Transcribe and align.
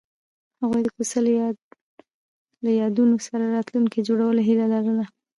هغوی 0.61 0.81
د 0.83 0.87
کوڅه 0.95 1.19
له 2.63 2.71
یادونو 2.81 3.15
سره 3.27 3.45
راتلونکی 3.55 3.99
جوړولو 4.07 4.41
هیله 4.47 4.65
لرله. 4.73 5.05